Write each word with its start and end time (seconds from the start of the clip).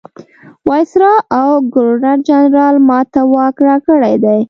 وایسرا 0.67 1.11
او 1.37 1.49
ګورنرجنرال 1.73 2.75
ما 2.89 2.99
ته 3.13 3.21
واک 3.33 3.55
راکړی 3.67 4.15
دی. 4.23 4.39